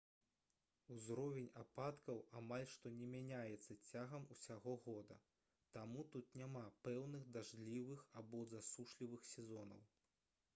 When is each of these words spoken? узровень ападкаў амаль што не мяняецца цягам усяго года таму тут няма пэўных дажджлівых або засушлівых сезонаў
узровень 0.93 1.49
ападкаў 1.63 2.21
амаль 2.39 2.65
што 2.75 2.91
не 3.01 3.09
мяняецца 3.11 3.77
цягам 3.91 4.25
усяго 4.37 4.73
года 4.87 5.19
таму 5.77 6.07
тут 6.17 6.33
няма 6.43 6.65
пэўных 6.89 7.29
дажджлівых 7.37 8.03
або 8.23 8.43
засушлівых 8.57 9.31
сезонаў 9.37 9.87